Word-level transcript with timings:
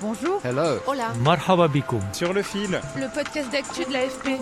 Bonjour. 0.00 0.40
Hello. 0.44 0.78
Hola. 0.86 1.12
Marhaba 1.24 1.66
bikoum. 1.68 2.00
Sur 2.12 2.32
le 2.32 2.42
fil, 2.42 2.80
Le 2.96 3.12
podcast 3.12 3.50
d'actu 3.50 3.84
de 3.84 3.92
l'AFP. 3.92 4.38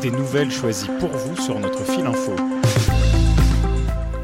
des 0.00 0.10
nouvelles 0.10 0.50
choisies 0.50 0.88
pour 1.00 1.08
vous 1.10 1.36
sur 1.36 1.58
notre 1.58 1.82
fil 1.84 2.06
info. 2.06 2.32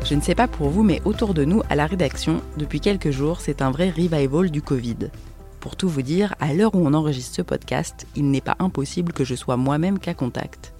Je 0.04 0.14
ne 0.14 0.20
sais 0.20 0.36
pas 0.36 0.46
pour 0.46 0.68
vous, 0.70 0.84
mais 0.84 1.02
autour 1.04 1.34
de 1.34 1.44
nous, 1.44 1.62
à 1.68 1.74
la 1.74 1.86
rédaction, 1.86 2.40
depuis 2.56 2.80
quelques 2.80 3.10
jours, 3.10 3.40
c'est 3.40 3.62
un 3.62 3.72
vrai 3.72 3.90
revival 3.90 4.50
du 4.50 4.62
Covid. 4.62 5.10
Pour 5.58 5.74
tout 5.74 5.88
vous 5.88 6.02
dire, 6.02 6.34
à 6.38 6.54
l'heure 6.54 6.74
où 6.76 6.86
on 6.86 6.94
enregistre 6.94 7.34
ce 7.34 7.42
podcast, 7.42 8.06
il 8.14 8.30
n'est 8.30 8.40
pas 8.40 8.54
impossible 8.60 9.12
que 9.12 9.24
je 9.24 9.34
sois 9.34 9.56
moi-même 9.56 9.98
qu'à 9.98 10.14
contact. 10.14 10.72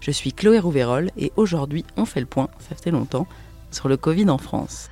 Je 0.00 0.10
suis 0.10 0.32
Chloé 0.32 0.58
Rouverol 0.58 1.10
et 1.18 1.32
aujourd'hui, 1.36 1.84
on 1.98 2.06
fait 2.06 2.20
le 2.20 2.26
point, 2.26 2.48
ça 2.70 2.74
fait 2.74 2.90
longtemps, 2.90 3.26
sur 3.70 3.88
le 3.88 3.98
Covid 3.98 4.30
en 4.30 4.38
France. 4.38 4.88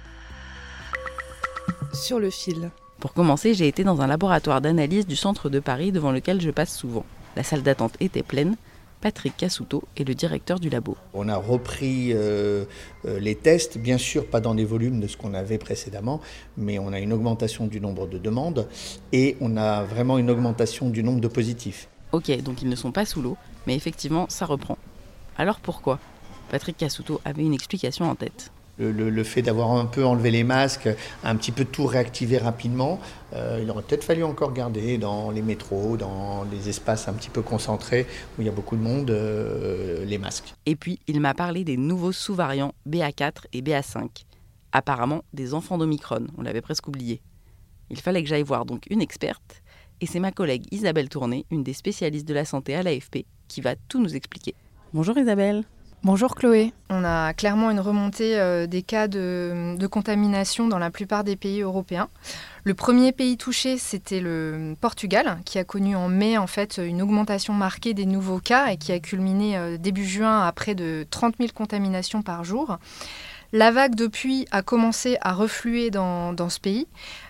Sur 1.95 2.19
le 2.19 2.29
fil. 2.29 2.71
Pour 3.03 3.15
commencer, 3.15 3.53
j'ai 3.53 3.67
été 3.67 3.83
dans 3.83 4.01
un 4.01 4.07
laboratoire 4.07 4.61
d'analyse 4.61 5.09
du 5.09 5.17
centre 5.17 5.51
de 5.51 5.59
Paris 5.59 5.91
devant 5.91 6.13
lequel 6.13 6.41
je 6.41 6.51
passe 6.53 6.73
souvent. 6.73 7.05
La 7.35 7.43
salle 7.43 7.65
d'attente 7.65 7.95
était 7.99 8.23
pleine. 8.23 8.55
Patrick 9.01 9.37
Cassuto 9.37 9.83
est 9.97 10.05
le 10.05 10.15
directeur 10.15 10.61
du 10.61 10.71
labo. 10.71 10.97
On 11.13 11.29
a 11.29 11.37
repris 11.37 12.13
euh, 12.13 12.65
euh, 13.05 13.19
les 13.19 13.35
tests, 13.35 13.77
bien 13.77 13.99
sûr 13.99 14.29
pas 14.29 14.41
dans 14.41 14.55
les 14.55 14.65
volumes 14.65 15.01
de 15.01 15.09
ce 15.09 15.17
qu'on 15.17 15.35
avait 15.35 15.59
précédemment, 15.59 16.21
mais 16.57 16.79
on 16.79 16.93
a 16.93 17.01
une 17.01 17.13
augmentation 17.13 17.67
du 17.67 17.81
nombre 17.81 18.07
de 18.07 18.19
demandes 18.19 18.69
et 19.11 19.37
on 19.41 19.57
a 19.57 19.83
vraiment 19.83 20.17
une 20.17 20.31
augmentation 20.31 20.89
du 20.89 21.03
nombre 21.03 21.21
de 21.21 21.27
positifs. 21.27 21.89
Ok, 22.13 22.31
donc 22.43 22.63
ils 22.63 22.69
ne 22.69 22.77
sont 22.77 22.93
pas 22.93 23.05
sous 23.05 23.21
l'eau, 23.21 23.37
mais 23.67 23.75
effectivement, 23.75 24.27
ça 24.29 24.47
reprend. 24.47 24.79
Alors 25.37 25.59
pourquoi? 25.59 25.99
Patrick 26.53 26.77
Cassuto 26.77 27.21
avait 27.25 27.43
une 27.43 27.55
explication 27.55 28.09
en 28.09 28.15
tête. 28.15 28.53
Le, 28.79 28.91
le- 28.91 29.11
le 29.11 29.25
fait 29.25 29.43
d'avoir 29.43 29.73
un 29.73 29.85
peu 29.85 30.05
enlevé 30.05 30.31
les 30.31 30.45
masques, 30.45 30.89
un 31.25 31.37
petit 31.37 31.53
peu 31.53 31.65
tout 31.67 31.85
réactivé 31.87 32.39
rapidement, 32.39 33.01
euh, 33.35 33.61
il 33.63 33.71
aurait 33.71 33.83
peut-être 33.83 34.03
fallu 34.05 34.25
encore 34.25 34.53
garder 34.55 34.97
dans 34.97 35.31
les 35.31 35.43
métros, 35.43 35.97
dans 35.99 36.45
les 36.51 36.71
espaces 36.71 37.07
un 37.07 37.13
petit 37.13 37.29
peu 37.29 37.43
concentrés 37.43 38.07
où 38.39 38.43
il 38.43 38.47
y 38.47 38.49
a 38.49 38.53
beaucoup 38.53 38.77
de 38.77 38.81
monde, 38.83 39.11
euh, 39.11 40.05
les 40.07 40.17
masques. 40.17 40.55
Et 40.65 40.75
puis, 40.75 40.99
il 41.07 41.21
m'a 41.21 41.35
parlé 41.35 41.65
des 41.65 41.77
nouveaux 41.77 42.13
sous-variants 42.13 42.73
BA4 42.89 43.45
et 43.53 43.61
BA5. 43.61 44.09
Apparemment, 44.73 45.23
des 45.35 45.53
enfants 45.53 45.77
d'Omicron, 45.77 46.27
on 46.39 46.43
l'avait 46.43 46.63
presque 46.63 46.89
oublié. 46.89 47.21
Il 47.91 48.01
fallait 48.01 48.23
que 48.23 48.29
j'aille 48.29 48.43
voir 48.43 48.65
donc 48.65 48.85
une 48.89 49.03
experte, 49.03 49.63
et 50.01 50.07
c'est 50.07 50.19
ma 50.19 50.33
collègue 50.33 50.65
Isabelle 50.73 51.11
Tourné, 51.11 51.45
une 51.51 51.63
des 51.63 51.75
spécialistes 51.75 52.27
de 52.27 52.33
la 52.35 52.47
santé 52.47 52.75
à 52.75 52.83
l'AFP, 52.83 53.27
qui 53.49 53.61
va 53.61 53.75
tout 53.77 54.01
nous 54.03 54.17
expliquer. 54.17 54.55
Bonjour 54.95 55.17
Isabelle. 55.19 55.63
Bonjour 56.05 56.35
Chloé. 56.35 56.73
On 56.91 57.05
a 57.05 57.33
clairement 57.33 57.71
une 57.71 57.79
remontée 57.79 58.37
euh, 58.37 58.67
des 58.67 58.83
cas 58.83 59.07
de, 59.07 59.79
contamination 59.89 60.67
dans 60.67 60.81
la 60.81 60.91
plupart 60.91 61.23
des 61.23 61.37
pays 61.37 61.61
européens. 61.61 62.09
Le 62.65 62.75
premier 62.75 63.13
pays 63.13 63.37
touché, 63.37 63.79
c'était 63.79 64.19
le 64.19 64.75
Portugal, 64.81 65.39
qui 65.45 65.61
a 65.61 65.65
connu 65.65 65.95
en 65.95 66.09
mai 66.09 66.39
en 66.39 66.49
fait 66.49 66.81
une 66.85 67.03
augmentation 67.03 67.55
marquée 67.55 67.95
des 67.95 68.05
nouveaux 68.05 68.41
cas 68.41 68.73
et 68.73 68.79
qui 68.79 68.91
a 68.91 68.99
culminé 68.99 69.57
euh, 69.57 69.79
début 69.79 70.05
juin 70.05 70.45
à 70.45 70.51
près 70.51 70.75
de 70.75 71.07
30 71.09 71.37
000 71.39 71.51
contaminations 71.55 72.23
par 72.23 72.43
jour. 72.43 72.79
La 73.55 73.71
vague 73.71 73.95
depuis 73.95 74.47
a 74.51 74.63
commencé 74.63 75.19
à 75.21 75.35
refluer 75.35 75.91
dans, 75.91 76.33
dans 76.33 76.49
ce 76.49 76.59
pays, 76.59 76.87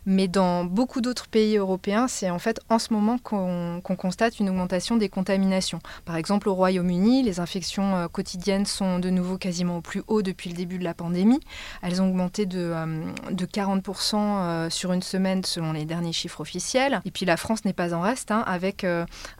mais 0.06 0.28
dans 0.28 0.64
beaucoup 0.64 1.00
d'autres 1.00 1.26
pays 1.26 1.56
européens, 1.56 2.06
c'est 2.06 2.30
en 2.30 2.38
fait 2.38 2.60
en 2.68 2.78
ce 2.78 2.92
moment 2.92 3.18
qu'on 3.18 3.80
constate 3.96 4.38
une 4.38 4.48
augmentation 4.48 4.96
des 4.96 5.08
contaminations. 5.08 5.80
Par 6.04 6.14
exemple, 6.14 6.48
au 6.48 6.54
Royaume-Uni, 6.54 7.24
les 7.24 7.40
infections 7.40 7.96
euh, 7.96 8.06
quotidiennes 8.06 8.66
sont 8.66 9.00
de 9.00 9.10
nouveau 9.10 9.36
quasiment 9.36 9.78
au 9.78 9.80
plus 9.80 10.02
haut 10.06 10.22
depuis 10.22 10.48
le 10.50 10.56
début 10.56 10.78
de 10.78 10.84
la 10.84 10.94
pandémie. 10.94 11.40
Elles 11.82 12.00
ont 12.00 12.08
augmenté 12.08 12.46
de, 12.46 12.70
euh, 12.72 13.04
de 13.32 13.44
40% 13.44 14.14
euh, 14.16 14.70
sur 14.70 14.92
une 14.92 15.02
semaine 15.02 15.44
selon 15.44 15.72
les 15.72 15.84
derniers 15.84 16.12
chiffres 16.12 16.40
officiels. 16.40 17.00
Et 17.04 17.10
puis 17.10 17.26
la 17.26 17.36
France 17.36 17.64
n'est 17.64 17.72
pas 17.72 17.94
en 17.94 18.00
reste, 18.00 18.30
hein, 18.30 18.44
avec 18.46 18.86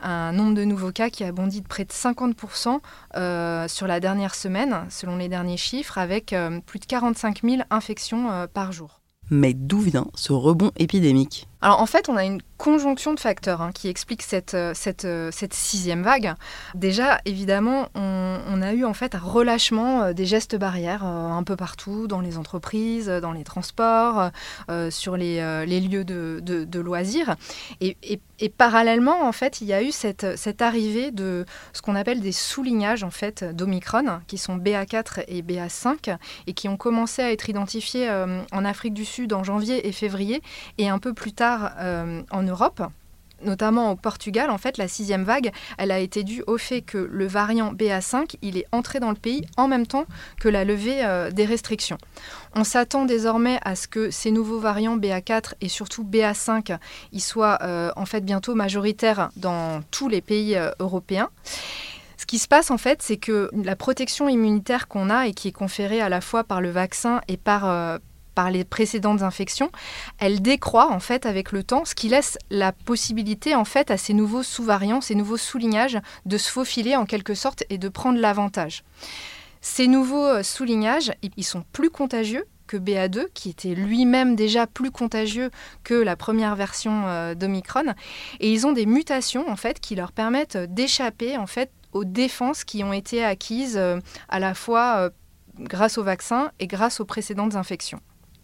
un 0.02 0.32
nombre 0.32 0.54
de 0.54 0.64
nouveaux 0.64 0.90
cas 0.90 1.10
qui 1.10 1.22
a 1.22 1.30
bondi 1.30 1.60
de 1.60 1.68
près 1.68 1.84
de 1.84 1.92
50% 1.92 2.80
euh, 3.16 3.68
sur 3.68 3.86
la 3.86 4.00
dernière 4.00 4.34
semaine, 4.34 4.86
selon 4.90 5.16
les 5.16 5.28
derniers 5.28 5.56
chiffres, 5.56 5.98
avec 5.98 6.34
plus 6.72 6.80
de 6.80 6.86
45 6.86 7.42
000 7.42 7.62
infections 7.68 8.30
euh, 8.30 8.46
par 8.46 8.72
jour. 8.72 9.02
Mais 9.30 9.52
d'où 9.52 9.80
vient 9.80 10.06
ce 10.14 10.32
rebond 10.32 10.70
épidémique? 10.78 11.46
Alors 11.62 11.80
en 11.80 11.86
fait, 11.86 12.08
on 12.08 12.16
a 12.16 12.24
une 12.24 12.40
conjonction 12.58 13.12
de 13.14 13.18
facteurs 13.20 13.60
hein, 13.60 13.70
qui 13.72 13.88
explique 13.88 14.22
cette, 14.22 14.54
euh, 14.54 14.72
cette, 14.74 15.04
euh, 15.04 15.30
cette 15.32 15.54
sixième 15.54 16.02
vague. 16.02 16.34
Déjà, 16.74 17.18
évidemment, 17.24 17.88
on, 17.96 18.62
a 18.62 18.72
eu 18.72 18.84
en 18.84 18.94
fait 18.94 19.16
un 19.16 19.18
relâchement 19.20 20.02
euh, 20.02 20.12
des 20.12 20.26
gestes 20.26 20.54
barrières 20.56 21.04
un 21.04 21.42
peu 21.42 21.56
partout, 21.56 22.06
dans 22.06 22.20
les 22.20 22.38
entreprises, 22.38 23.06
dans 23.08 23.32
les 23.32 23.42
transports, 23.44 24.30
sur 24.90 25.16
les, 25.16 25.64
les 25.66 25.80
lieux 25.80 26.04
de, 26.04 26.40
de- 26.42 26.80
loisirs. 26.80 27.36
Et, 27.80 27.96
et- 28.02 28.20
et 28.38 28.48
parallèlement, 28.48 29.22
en 29.22 29.30
fait, 29.30 29.60
il 29.60 29.68
y 29.68 29.72
a 29.72 29.82
eu 29.84 29.92
cette, 29.92 30.36
cette 30.36 30.62
arrivée 30.62 31.12
de 31.12 31.46
ce 31.72 31.80
qu'on 31.80 31.94
appelle 31.94 32.20
des 32.20 32.32
soulignages 32.32 33.04
en 33.04 33.10
fait 33.12 33.44
d'Omicron, 33.44 34.20
qui 34.26 34.36
sont 34.36 34.56
BA4 34.56 35.22
et 35.28 35.42
BA5, 35.42 36.16
et 36.48 36.52
qui 36.52 36.68
ont 36.68 36.76
commencé 36.76 37.22
à 37.22 37.30
être 37.30 37.48
identifiés 37.48 38.10
en 38.10 38.64
Afrique 38.64 38.94
du 38.94 39.04
Sud 39.04 39.32
en 39.32 39.44
janvier 39.44 39.86
et 39.86 39.92
février, 39.92 40.42
et 40.78 40.88
un 40.88 40.98
peu 40.98 41.12
plus 41.14 41.32
tard 41.32 41.51
euh, 41.80 42.22
en 42.30 42.42
Europe. 42.42 42.82
Notamment 43.44 43.90
au 43.90 43.96
Portugal, 43.96 44.50
en 44.50 44.58
fait, 44.58 44.78
la 44.78 44.86
sixième 44.86 45.24
vague, 45.24 45.50
elle 45.76 45.90
a 45.90 45.98
été 45.98 46.22
due 46.22 46.44
au 46.46 46.58
fait 46.58 46.80
que 46.80 46.98
le 46.98 47.26
variant 47.26 47.74
BA5, 47.74 48.36
il 48.40 48.56
est 48.56 48.66
entré 48.70 49.00
dans 49.00 49.10
le 49.10 49.16
pays 49.16 49.44
en 49.56 49.66
même 49.66 49.84
temps 49.84 50.06
que 50.38 50.48
la 50.48 50.64
levée 50.64 51.04
euh, 51.04 51.32
des 51.32 51.44
restrictions. 51.44 51.98
On 52.54 52.62
s'attend 52.62 53.04
désormais 53.04 53.58
à 53.64 53.74
ce 53.74 53.88
que 53.88 54.12
ces 54.12 54.30
nouveaux 54.30 54.60
variants 54.60 54.96
BA4 54.96 55.54
et 55.60 55.68
surtout 55.68 56.04
BA5, 56.04 56.78
ils 57.10 57.20
soient 57.20 57.58
euh, 57.62 57.90
en 57.96 58.06
fait 58.06 58.20
bientôt 58.20 58.54
majoritaires 58.54 59.30
dans 59.34 59.82
tous 59.90 60.08
les 60.08 60.20
pays 60.20 60.56
européens. 60.78 61.28
Ce 62.16 62.26
qui 62.26 62.38
se 62.38 62.46
passe 62.46 62.70
en 62.70 62.78
fait, 62.78 63.02
c'est 63.02 63.16
que 63.16 63.50
la 63.52 63.74
protection 63.74 64.28
immunitaire 64.28 64.86
qu'on 64.86 65.10
a 65.10 65.26
et 65.26 65.32
qui 65.32 65.48
est 65.48 65.52
conférée 65.52 66.00
à 66.00 66.08
la 66.08 66.20
fois 66.20 66.44
par 66.44 66.60
le 66.60 66.70
vaccin 66.70 67.20
et 67.26 67.36
par, 67.36 67.98
par 68.34 68.50
les 68.50 68.64
précédentes 68.64 69.22
infections, 69.22 69.70
elle 70.18 70.42
décroît 70.42 70.90
en 70.90 71.00
fait 71.00 71.26
avec 71.26 71.52
le 71.52 71.62
temps, 71.64 71.84
ce 71.84 71.94
qui 71.94 72.08
laisse 72.08 72.38
la 72.50 72.72
possibilité 72.72 73.54
en 73.54 73.64
fait 73.64 73.90
à 73.90 73.96
ces 73.96 74.14
nouveaux 74.14 74.42
sous-variants, 74.42 75.00
ces 75.00 75.14
nouveaux 75.14 75.36
soulignages 75.36 75.98
de 76.26 76.38
se 76.38 76.50
faufiler 76.50 76.96
en 76.96 77.06
quelque 77.06 77.34
sorte 77.34 77.64
et 77.70 77.78
de 77.78 77.88
prendre 77.88 78.18
l'avantage. 78.18 78.84
Ces 79.60 79.86
nouveaux 79.86 80.26
euh, 80.26 80.42
soulignages, 80.42 81.12
ils- 81.36 81.44
sont 81.44 81.64
plus 81.72 81.88
contagieux 81.90 82.44
que 82.66 82.76
BA2, 82.76 83.26
qui 83.34 83.50
était 83.50 83.74
lui-même 83.74 84.34
déjà 84.34 84.66
plus 84.66 84.90
contagieux 84.90 85.50
que 85.84 85.94
la 85.94 86.16
première 86.16 86.56
version 86.56 87.06
euh, 87.06 87.34
d'Omicron, 87.34 87.94
et 88.40 88.52
ils 88.52 88.66
ont 88.66 88.72
des 88.72 88.86
mutations 88.86 89.44
qui 89.80 89.94
leur 89.94 90.10
permettent 90.12 90.56
euh, 90.56 90.66
d'échapper 90.68 91.36
en 91.36 91.46
fait 91.46 91.70
aux 91.92 92.04
défenses 92.04 92.64
qui 92.64 92.82
ont 92.82 92.92
été 92.92 93.22
acquises 93.22 93.78
à 94.30 94.38
la 94.40 94.54
fois 94.54 95.10
grâce 95.58 95.98
au 95.98 96.02
vaccin 96.02 96.50
et 96.58 96.66
grâce 96.66 97.00
aux 97.00 97.04
précédentes 97.04 97.54
infections. 97.54 98.00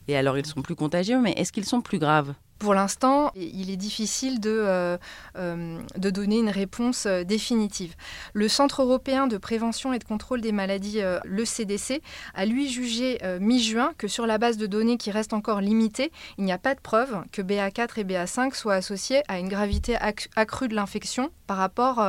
Et 0.09 0.17
alors 0.17 0.38
ils 0.38 0.47
sont 0.47 0.62
plus 0.62 0.75
contagieux, 0.75 1.21
mais 1.21 1.32
est-ce 1.32 1.53
qu'ils 1.53 1.67
sont 1.67 1.82
plus 1.82 1.99
graves? 1.99 2.35
Pour 2.58 2.75
l'instant, 2.75 3.31
il 3.37 3.70
est 3.70 3.76
difficile 3.76 4.40
de, 4.40 4.50
euh, 4.50 4.99
euh, 5.37 5.78
donner 5.96 6.38
une 6.38 6.50
réponse 6.50 7.06
euh, 7.06 7.22
définitive. 7.22 7.94
Le 8.32 8.49
Centre 8.49 8.82
européen 8.82 9.26
de 9.28 9.37
prévention 9.38 9.93
et 9.93 9.99
de 9.99 10.05
contrôle 10.05 10.40
des 10.40 10.50
maladies, 10.52 11.00
le 11.25 11.44
CDC, 11.44 12.02
a 12.34 12.44
lui 12.46 12.69
jugé 12.69 13.19
mi-juin 13.40 13.93
que 13.99 14.08
sur 14.08 14.26
la 14.26 14.38
base 14.38 14.56
de 14.56 14.66
données 14.66 14.96
qui 14.96 15.10
reste 15.10 15.32
encore 15.32 15.60
limitée, 15.60 16.10
il 16.37 16.44
n'y 16.44 16.52
a 16.52 16.58
pas 16.58 16.75
de 16.75 16.81
preuve 16.81 17.22
que 17.32 17.43
BA4 17.43 18.00
et 18.00 18.05
BA5 18.05 18.55
soient 18.55 18.75
associés 18.75 19.22
à 19.28 19.38
une 19.38 19.49
gravité 19.49 19.94
acc- 19.96 20.28
accrue 20.37 20.69
de 20.69 20.75
l'infection 20.75 21.31
par 21.46 21.56
rapport 21.56 22.05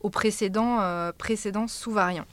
aux 0.00 0.10
précédents, 0.10 0.78
sous-variants. 1.68 2.26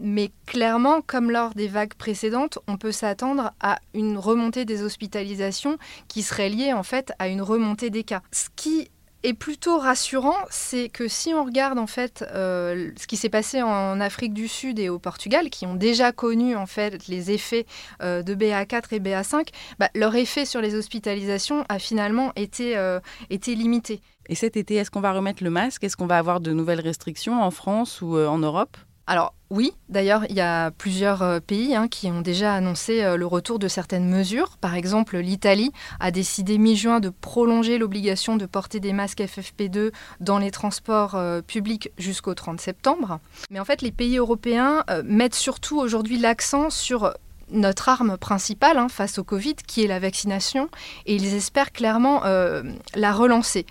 Mais 0.00 0.30
clairement, 0.46 1.00
comme 1.02 1.30
lors 1.30 1.54
des 1.54 1.68
vagues 1.68 1.94
précédentes, 1.94 2.58
on 2.68 2.76
peut 2.76 2.92
s'attendre 2.92 3.52
à 3.60 3.78
une 3.94 4.18
remontée 4.18 4.64
des 4.64 4.82
hospitalisations 4.82 5.78
qui 6.08 6.22
serait 6.22 6.41
liée 6.48 6.72
en 6.72 6.82
fait 6.82 7.12
à 7.18 7.28
une 7.28 7.42
remontée 7.42 7.90
des 7.90 8.04
cas. 8.04 8.22
Ce 8.32 8.48
qui 8.54 8.88
est 9.22 9.34
plutôt 9.34 9.78
rassurant, 9.78 10.36
c'est 10.50 10.88
que 10.88 11.06
si 11.06 11.32
on 11.32 11.44
regarde 11.44 11.78
en 11.78 11.86
fait 11.86 12.24
euh, 12.34 12.90
ce 12.96 13.06
qui 13.06 13.16
s'est 13.16 13.28
passé 13.28 13.62
en 13.62 14.00
Afrique 14.00 14.34
du 14.34 14.48
Sud 14.48 14.78
et 14.78 14.88
au 14.88 14.98
Portugal, 14.98 15.48
qui 15.50 15.66
ont 15.66 15.74
déjà 15.74 16.12
connu 16.12 16.56
en 16.56 16.66
fait 16.66 17.06
les 17.06 17.30
effets 17.30 17.66
euh, 18.02 18.22
de 18.22 18.34
BA4 18.34 18.82
et 18.92 19.00
BA5, 19.00 19.48
bah, 19.78 19.90
leur 19.94 20.14
effet 20.16 20.44
sur 20.44 20.60
les 20.60 20.74
hospitalisations 20.74 21.64
a 21.68 21.78
finalement 21.78 22.32
été, 22.36 22.76
euh, 22.76 23.00
été 23.30 23.54
limité. 23.54 24.00
Et 24.28 24.34
cet 24.34 24.56
été, 24.56 24.76
est-ce 24.76 24.90
qu'on 24.90 25.00
va 25.00 25.12
remettre 25.12 25.42
le 25.42 25.50
masque? 25.50 25.84
Est-ce 25.84 25.96
qu'on 25.96 26.06
va 26.06 26.18
avoir 26.18 26.40
de 26.40 26.52
nouvelles 26.52 26.80
restrictions 26.80 27.42
en 27.42 27.50
France 27.50 28.00
ou 28.02 28.16
en 28.16 28.38
Europe? 28.38 28.76
Alors 29.06 29.34
oui, 29.52 29.74
d'ailleurs, 29.90 30.24
il 30.30 30.36
y 30.36 30.40
a 30.40 30.70
plusieurs 30.70 31.20
euh, 31.20 31.38
pays 31.38 31.74
hein, 31.74 31.86
qui 31.86 32.06
ont 32.06 32.22
déjà 32.22 32.54
annoncé 32.54 33.02
euh, 33.02 33.18
le 33.18 33.26
retour 33.26 33.58
de 33.58 33.68
certaines 33.68 34.08
mesures. 34.08 34.56
Par 34.56 34.74
exemple, 34.74 35.18
l'Italie 35.18 35.72
a 36.00 36.10
décidé 36.10 36.56
mi-juin 36.56 37.00
de 37.00 37.10
prolonger 37.10 37.76
l'obligation 37.76 38.36
de 38.36 38.46
porter 38.46 38.80
des 38.80 38.94
masques 38.94 39.20
FFP2 39.20 39.92
dans 40.20 40.38
les 40.38 40.50
transports 40.50 41.16
euh, 41.16 41.42
publics 41.42 41.90
jusqu'au 41.98 42.32
30 42.32 42.62
septembre. 42.62 43.20
Mais 43.50 43.60
en 43.60 43.66
fait, 43.66 43.82
les 43.82 43.92
pays 43.92 44.16
européens 44.16 44.84
mettent 45.04 45.34
surtout 45.34 45.78
aujourd'hui 45.78 46.16
l'accent 46.16 46.70
sur 46.70 47.12
notre 47.52 47.88
arme 47.88 48.16
principale 48.16 48.78
hein, 48.78 48.88
face 48.88 49.18
au 49.18 49.24
Covid, 49.24 49.54
qui 49.66 49.84
est 49.84 49.86
la 49.86 49.98
vaccination, 49.98 50.68
et 51.06 51.14
ils 51.14 51.34
espèrent 51.34 51.72
clairement 51.72 52.24
euh, 52.24 52.62
la 52.94 53.12
relancer. 53.12 53.66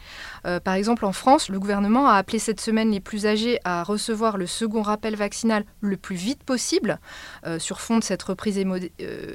Euh, 0.46 0.60
par 0.60 0.76
exemple, 0.76 1.06
en 1.06 1.12
France, 1.12 1.50
le 1.50 1.60
gouvernement 1.60 2.08
a 2.08 2.16
appelé 2.16 2.40
cette 2.40 2.62
semaine 2.62 2.92
les 2.92 3.00
plus 3.00 3.26
âgés 3.26 3.60
à 3.64 3.84
recevoir 3.84 4.38
le 4.38 4.48
second 4.48 4.82
rappel 4.82 5.16
vaccinal 5.16 5.66
le 5.82 5.98
plus 5.98 6.16
vite 6.16 6.44
possible, 6.44 7.00
euh, 7.46 7.60
sur 7.60 7.82
fond 7.82 7.98
de 7.98 8.04
cette 8.04 8.24
reprise 8.24 8.60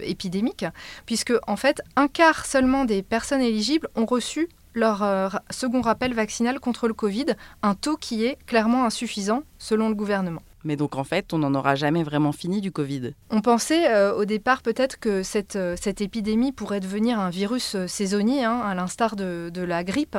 épidémique, 0.03 0.65
puisque 1.05 1.35
en 1.47 1.57
fait, 1.57 1.83
un 1.97 2.09
quart 2.09 2.47
seulement 2.47 2.85
des 2.85 3.03
personnes 3.03 3.43
éligibles 3.43 3.89
ont 3.95 4.07
reçu 4.07 4.49
leur 4.75 5.41
second 5.49 5.81
rappel 5.81 6.13
vaccinal 6.13 6.61
contre 6.61 6.87
le 6.87 6.93
Covid, 6.93 7.27
un 7.63 7.75
taux 7.75 7.97
qui 7.97 8.27
est 8.27 8.37
clairement 8.45 8.85
insuffisant 8.85 9.43
selon 9.59 9.89
le 9.89 9.95
gouvernement. 9.95 10.43
Mais 10.67 10.75
donc 10.75 10.97
en 10.97 11.05
fait, 11.05 11.33
on 11.33 11.39
n'en 11.39 11.55
aura 11.55 11.77
jamais 11.77 12.03
vraiment 12.03 12.33
fini 12.33 12.61
du 12.61 12.73
Covid. 12.73 13.13
On 13.31 13.41
pensait 13.41 13.89
euh, 13.89 14.13
au 14.13 14.25
départ 14.25 14.63
peut-être 14.63 14.99
que 14.99 15.23
cette, 15.23 15.55
euh, 15.55 15.77
cette 15.81 16.01
épidémie 16.01 16.51
pourrait 16.51 16.81
devenir 16.81 17.21
un 17.21 17.31
virus 17.31 17.77
euh, 17.77 17.87
saisonnier, 17.87 18.43
hein, 18.43 18.61
à 18.65 18.75
l'instar 18.75 19.15
de, 19.15 19.49
de, 19.55 19.63
la 19.63 19.85
grippe, 19.85 20.19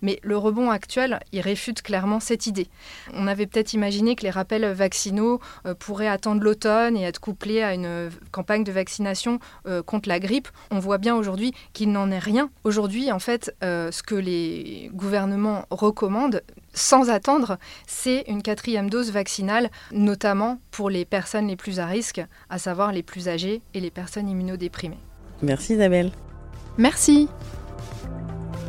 mais 0.00 0.20
le 0.22 0.36
rebond 0.36 0.70
actuel, 0.70 1.18
il 1.32 1.40
réfute 1.40 1.82
clairement 1.82 2.20
cette 2.20 2.46
idée. 2.46 2.68
On 3.12 3.26
avait 3.26 3.46
peut-être 3.46 3.72
imaginé 3.72 4.14
que 4.14 4.22
les 4.22 4.30
rappels 4.30 4.66
vaccinaux 4.72 5.40
pourraient 5.80 6.08
attendre 6.08 6.42
l'automne 6.42 6.96
et 6.96 7.02
être 7.02 7.20
couplés 7.20 7.62
à 7.62 7.74
une 7.74 8.10
campagne 8.30 8.64
de 8.64 8.72
vaccination 8.72 9.38
contre 9.86 10.08
la 10.08 10.18
grippe. 10.18 10.48
On 10.70 10.78
voit 10.78 10.98
bien 10.98 11.14
aujourd'hui 11.14 11.52
qu'il 11.72 11.92
n'en 11.92 12.10
est 12.10 12.18
rien. 12.18 12.50
Aujourd'hui, 12.64 13.12
en 13.12 13.18
fait, 13.18 13.54
ce 13.62 14.02
que 14.02 14.14
les 14.14 14.90
gouvernements 14.92 15.64
recommandent, 15.70 16.42
sans 16.74 17.10
attendre, 17.10 17.58
c'est 17.86 18.24
une 18.28 18.42
quatrième 18.42 18.90
dose 18.90 19.10
vaccinale, 19.10 19.70
notamment 19.92 20.60
pour 20.70 20.90
les 20.90 21.04
personnes 21.04 21.48
les 21.48 21.56
plus 21.56 21.80
à 21.80 21.86
risque, 21.86 22.20
à 22.50 22.58
savoir 22.58 22.92
les 22.92 23.02
plus 23.02 23.28
âgées 23.28 23.62
et 23.74 23.80
les 23.80 23.90
personnes 23.90 24.28
immunodéprimées. 24.28 24.98
Merci 25.42 25.74
Isabelle. 25.74 26.12
Merci. 26.76 27.28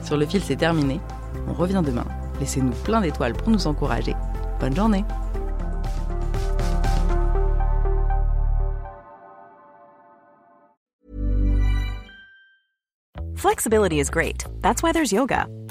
Sur 0.04 0.18
le 0.18 0.26
fil, 0.26 0.42
c'est 0.42 0.56
terminé. 0.56 1.00
On 1.48 1.54
revient 1.54 1.84
demain. 1.86 2.06
Laissez-nous 2.40 2.72
plein 2.84 3.02
d'étoiles 3.02 3.34
pour 3.34 3.50
nous 3.50 3.68
encourager. 3.68 4.16
Bonne 4.60 4.76
journée. 4.76 5.04
Flexibility 13.36 14.00
is 14.00 14.10
great. 14.10 14.46
That's 14.62 14.84
why 14.84 14.92
there's 14.92 15.14
yoga. 15.14 15.48